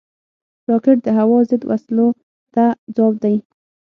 راکټ 0.69 0.97
د 1.03 1.07
هوا 1.19 1.39
ضد 1.49 1.61
وسلو 1.69 2.07
ته 2.53 2.65
ځواب 2.95 3.15
دی 3.23 3.35